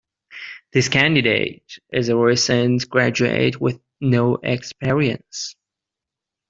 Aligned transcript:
This 0.73 0.89
candidate 0.89 1.77
is 1.93 2.09
a 2.09 2.17
recent 2.17 2.89
graduate 2.89 3.61
with 3.61 3.79
no 3.99 4.35
experience. 4.41 5.55